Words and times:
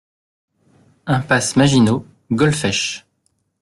Impasse 1.05 1.55
Maginot, 1.59 2.03
Golfech 2.31 3.05